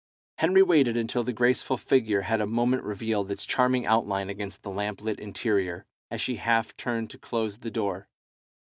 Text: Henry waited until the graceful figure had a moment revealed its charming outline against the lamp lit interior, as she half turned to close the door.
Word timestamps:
Henry 0.39 0.63
waited 0.63 0.97
until 0.97 1.23
the 1.23 1.31
graceful 1.31 1.77
figure 1.77 2.21
had 2.21 2.41
a 2.41 2.47
moment 2.47 2.81
revealed 2.83 3.29
its 3.29 3.45
charming 3.45 3.85
outline 3.85 4.31
against 4.31 4.63
the 4.63 4.71
lamp 4.71 4.99
lit 4.99 5.19
interior, 5.19 5.85
as 6.09 6.19
she 6.19 6.37
half 6.37 6.75
turned 6.75 7.11
to 7.11 7.19
close 7.19 7.59
the 7.59 7.69
door. 7.69 8.07